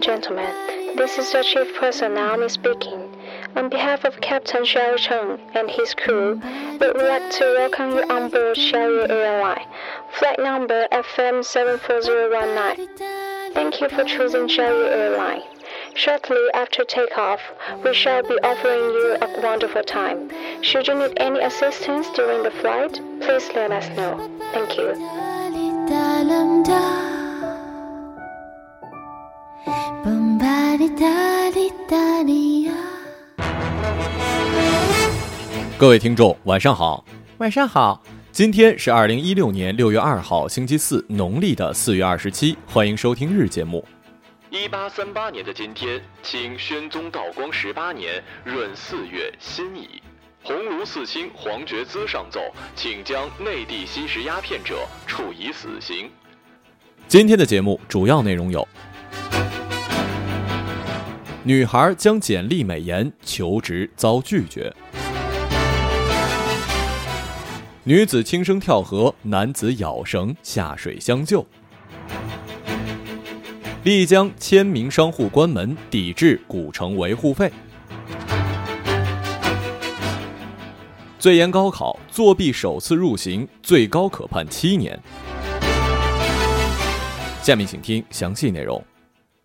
[0.00, 0.96] And gentlemen.
[0.96, 3.14] This is the chief person Naomi speaking.
[3.54, 6.40] On behalf of Captain Xiao Cheng and his crew,
[6.80, 9.66] we would like to welcome you on board Xiaoyu Airline,
[10.18, 12.88] flight number FM 74019.
[13.52, 15.42] Thank you for choosing Xiaoyu Airline.
[15.92, 17.42] Shortly after takeoff,
[17.84, 20.30] we shall be offering you a wonderful time.
[20.62, 24.16] Should you need any assistance during the flight, please let us know.
[24.54, 24.96] Thank you.
[35.78, 37.04] 各位听众，晚上好，
[37.38, 38.02] 晚上好。
[38.32, 42.56] 今天是二零一六年六月二号，星期四，农历的四月二十七。
[42.66, 43.84] 欢迎收听日节目。
[44.50, 50.02] 一八三八年的今天，清宣宗道光十八年闰四月辛乙，
[50.42, 52.40] 鸿胪寺卿黄觉滋上奏，
[52.74, 56.10] 请将内地吸食鸦片者处以死刑。
[57.08, 58.66] 今天的节目主要内容有。
[61.42, 64.70] 女孩将简历美颜求职遭拒绝。
[67.82, 71.44] 女子轻生跳河，男子咬绳下水相救。
[73.84, 77.50] 丽江千名商户关门抵制古城维护费。
[81.18, 84.98] 最严高考作弊首次入刑，最高可判七年。
[87.42, 88.84] 下面请听详细内容。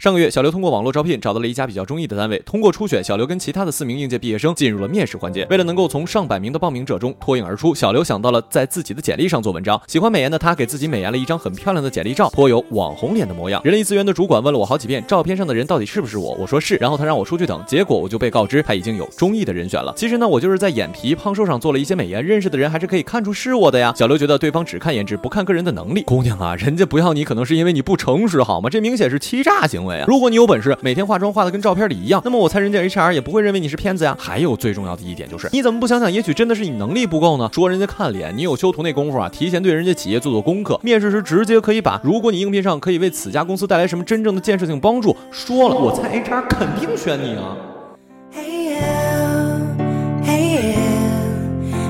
[0.00, 2.40] 上个月，小刘通过网络招聘找到了一家比较中意的单位。
[2.46, 5.46] 通过初选，小刘跟其他的四名应届毕业生进入了面试环节。
[5.50, 9.78] 为了能够从上百名的报名者中脱颖而出，小刘想到了在自己的简历上做文章。
[9.86, 13.60] 喜欢美颜的他给自己美颜了一张很漂亮的简历照，颇有网红脸的模样。
[13.62, 16.34] 人力资源的主管问了我好几遍，照片上的人到底是不是我？
[16.40, 17.62] 我说是，然后他让我出去等。
[17.66, 19.92] 结果我就被告知他已经有中意的人选了。
[19.94, 23.92] 其实呢，我就是在眼皮、胖瘦上做了一些美颜，认识的人还是可以看出是我的呀。
[23.94, 26.04] 小刘觉得对方只看颜值，不看个人的能力。
[26.04, 28.70] 姑娘啊，人家不要你，可能是因为你不诚实，好吗？
[28.70, 30.04] 这明显是欺诈行为啊！
[30.06, 30.76] 如果你有本事。
[30.82, 34.16] 每天化妆化的跟照片里一样，那么我猜人家 HR 也不会认为你是骗子呀。
[34.18, 37.50] 还有最重要的一点就是，你怎么不想想，也许真的是你能力不够呢？
[37.52, 47.56] 说人家看脸，你有修图那功夫啊，提前对人家企业做做功课，面试时直接可以把如果你应聘上可以为此家公司带来什么真正的建设性帮助说了，我猜 HR 肯定选你啊。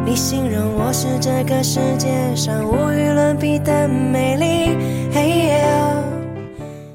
[0.07, 4.51] 你形容我是这个世界上无与伦比的美丽。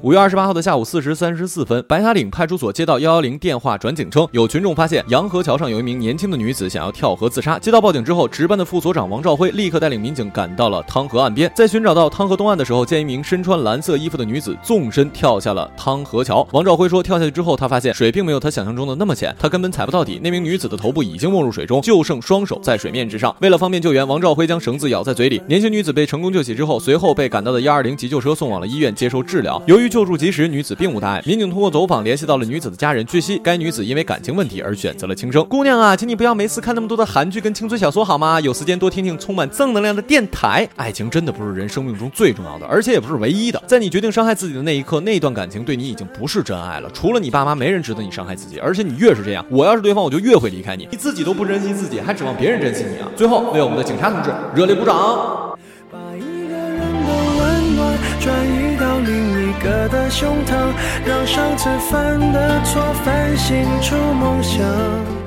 [0.02, 7.58] 五月二十八号的下午四时三十四分，白塔岭派出所接到幺幺零电话转警称，有群众发现洋河桥上有一名年轻的女子想要跳河自杀。
[7.58, 11.50] 接到报警之后，值班的副所长王兆辉立刻带领民警赶到了汤河岸边。
[11.54, 16.46] 在寻找到汤河东岸的时候，见一名身穿蓝色衣服的女子纵身跳下了汤河桥。
[16.52, 20.20] 王兆辉说，跳下去之后，他发现水并没有他想象中的那么浅，他根本踩不到底。
[20.22, 23.34] 那名女子的头部已经没入水中，就剩双手在水面之上。
[23.40, 25.40] 为了方便救援，王兆辉将绳子咬在嘴里。
[25.48, 29.60] 年轻女子被成功救起之后，随后被赶到的幺二零急救车送往了医院接受治疗。
[29.66, 30.76] 由于救助及时，女子。
[30.76, 33.06] 并无大碍，民警通过走访联系到了女子的家人。
[33.06, 35.42] 据悉，该女子因为感情问题而选择了轻生。
[35.46, 38.38] 姑娘啊，请你不要没事看那么多的韩剧跟青春小说好吗？
[38.42, 40.68] 有时间多听听充满正能量的电台。
[40.76, 43.62] 爱情真的不是人生命中最重要的，而且也不是唯一的。
[43.66, 46.90] 在你决定伤害自己的那一刻，那段感情对你已经不是真爱了。
[46.92, 48.58] 除了你爸妈，没人值得你伤害自己。
[48.58, 50.86] 而且你越是这样，我要是对方，我就越会离开你。
[50.90, 53.08] 你自己都不珍惜自己，还指望别人珍惜你啊？
[53.16, 55.56] 最后，为我们的警察同志热烈鼓掌。
[55.90, 57.08] 把一个人的
[57.38, 58.65] 温暖转移
[59.66, 60.72] 热的胸膛，
[61.04, 65.25] 让上次犯的错反省出梦想。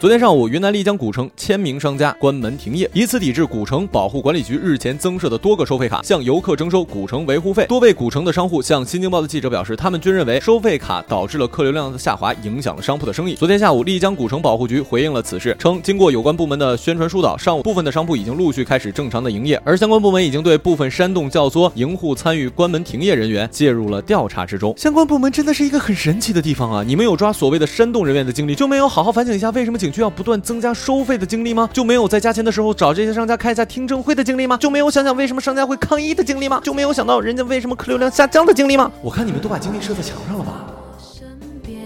[0.00, 7.66] 昨天上午，云南丽江古城千名商家关门停业，以此抵制古城保护管理局日前增设的多个收费卡，向游客征收古城维护费。
[7.66, 13.34] 多位古城的商户向新京报的记者表示，他们均认为收费卡导致了客流量的下滑，影响了商铺的生意。
[13.34, 24.72] 昨天下午，丽江古城保护局回应了此事，称经过有关部门的宣传疏导，上午部分的商铺已经陆续开始正常的营业，而相关部门已经对部分煽动教唆、营户参与关门停业人员介入了调查之中。
[24.78, 26.82] 相关部门真的是一个很神奇的地方啊！
[26.86, 30.00] 你们有抓所谓的煽动人员的经历，就没有好好反省一下为什么景？
[30.00, 31.68] 需要不断增加收费的经历吗？
[31.74, 34.56] 就没有在加钱的时候找这些商家开一下听证会的经历吗？
[34.56, 36.58] 就没有想想为什么商家会抗议的经历吗？
[36.64, 38.90] 就没有想到人家为什么客流量下降的经历吗？
[39.02, 40.64] 我看你们都把精力设在墙上了吧。
[40.98, 41.28] 身
[41.62, 41.76] 边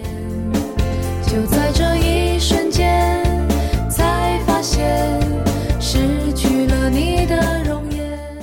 [1.27, 3.24] 就在这一瞬间，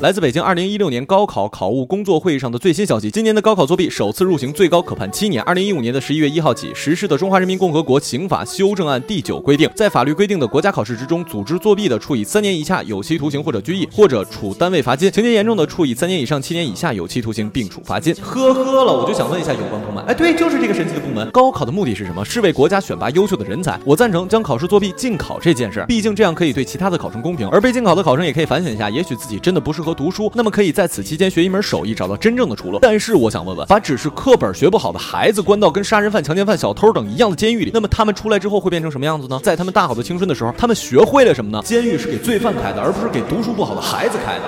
[0.01, 5.43] 来自北京二零一六年高考考务工作会议上的最新消息：今年的高考作弊首次入刑，最高可判七年。
[5.43, 18.11] 二零一五年的十一月一号起实施的《中华人民共和国刑法修正案》第九规定，在法律规定的国家考试之中组织作弊的，处以三年以下有期徒刑或者拘役，或者处单位罚金；情节严重的，处以三年以上七年以下有期徒刑，并处罚金。
[18.15, 21.29] 呵呵了，我就想问一下有关部门，哎，对，就是这个神奇的部门。
[21.29, 22.25] 高考的目的是什么？
[22.25, 23.79] 是为国家选拔优秀的人才。
[23.85, 29.90] 我赞成将考试作弊禁考这件事，毕竟这样可以对其他的考生公平，而被禁考的考生也可以反省一下，也许自己真的不适合。
[29.91, 32.79] 合读书，那么可以在此期间学一门手艺，找到真正的出路。
[32.81, 39.37] 但是我想问问，把只是课本学不好的孩子关到跟杀人犯、强奸犯、小偷等一样的监狱里，那么他们出来之后会变成什么样子呢？
[39.43, 41.61] 在他们大好的青春的时候，他们学会了什么呢？
[41.65, 44.43] 监狱是给罪犯开的，而不是给读书不好的孩子开的。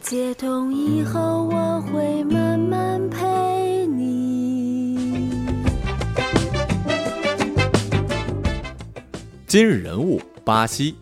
[0.00, 5.30] 解冻以后，我会慢慢陪你。
[9.46, 10.96] 今日人物：巴西。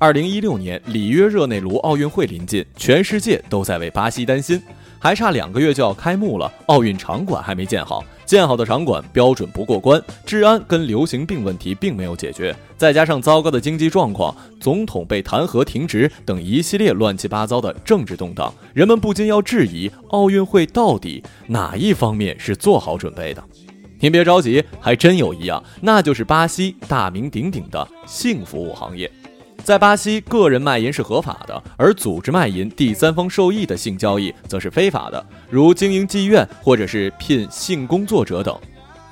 [0.00, 4.58] 二零一六年里约热内卢奥运会临近，全世界都在为巴西担心。
[4.98, 23.44] 还差两个月就要开幕了，奥运场馆还没建好，建好的场馆标准不过关，治安跟流行病问题并没有解决，再加上糟糕的经济状况，总统被弹劾停职等一系列乱七八糟的政治动荡，人们不禁要质疑奥运会到底哪一方面是做好准备的？
[23.98, 29.10] 您别着急，还真有一样，那就是巴西大名鼎鼎的性服务行业。
[29.62, 38.58] 在巴西，个人卖淫是合法的，而组织卖淫、第三方受益的性交易则是非法的，如经营妓院或者是聘性工作者等。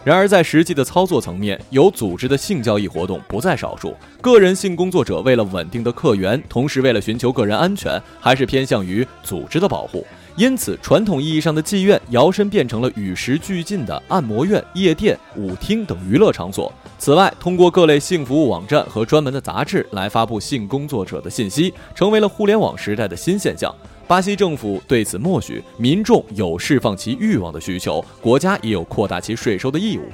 [0.05, 3.95] 然而，在实际的操作层面，有组织的性交易活动不在少数。
[4.23, 10.07] 个人性工作者为了稳定的客源，同时为了寻求个人安全，还是偏向于组织的保护。
[10.39, 16.73] 因此，传统意义上的妓院摇身变成了与时俱进的按摩院、夜店、舞厅等娱乐场所。
[16.97, 23.75] 此外，通过各类性服务网站和专门的杂志来发布性工作者的信息，成为了互联网时代的新现象。
[24.07, 30.05] 巴西政府对此默许，民众有释放其欲望的需求，国家也有扩大其税收的义务。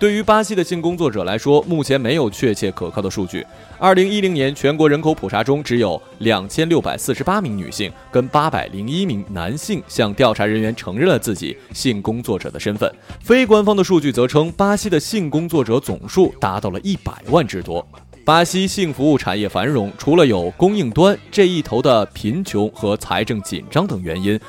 [0.00, 3.46] 对于巴西的性工作者来说，目前没有确切可靠的数据。
[3.78, 12.90] 二零一零年全国人口普查中，只有两千六百四十八名女性跟八百零一名男性向调查人员承认了自己性工作者的身份。
[13.20, 17.86] 非官方的数据则称，巴西的性工作者总数达到了一百万之多。
[18.24, 24.40] 巴西性服务产业繁荣，除了有供应端这一头的贫穷和财政紧张等原因。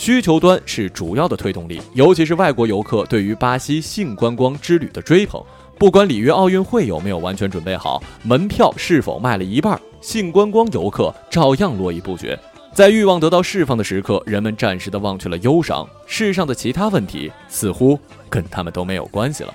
[0.00, 5.44] 需求端是主要的推动力，尤其是外国游客对于巴西性观光之旅的追捧。
[5.78, 12.38] 不管里约奥运会有没有完全准备好，门票是否卖了一半，性观光游客照样络绎不绝。
[12.72, 18.00] 在欲望得到释放的时刻，人们暂时的忘却了忧伤，世上的其他问题似乎
[18.30, 19.54] 跟他们都没有关系了。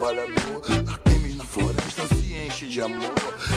[0.00, 0.62] Trabalhador.
[0.88, 3.12] Artemis na floresta se enche de amor.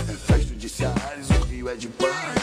[0.10, 2.43] É festa de Ceares, o rio é de paz.